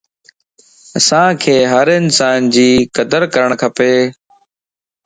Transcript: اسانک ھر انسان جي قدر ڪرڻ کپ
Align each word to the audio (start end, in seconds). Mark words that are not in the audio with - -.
اسانک 0.99 1.41
ھر 1.71 1.87
انسان 1.99 2.39
جي 2.53 2.69
قدر 2.95 3.21
ڪرڻ 3.33 3.49
کپ 3.61 3.75